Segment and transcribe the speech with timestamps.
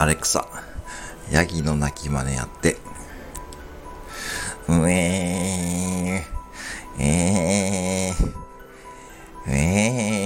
[0.00, 0.46] アレクサ、
[1.32, 2.76] ヤギの鳴き真似やって。
[4.68, 10.17] うえー、えー、えー、